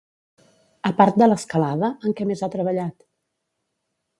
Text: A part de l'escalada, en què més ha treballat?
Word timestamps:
A 0.89 0.91
part 1.01 1.19
de 1.21 1.27
l'escalada, 1.29 1.91
en 2.09 2.17
què 2.21 2.27
més 2.31 2.41
ha 2.43 2.51
treballat? 2.57 2.99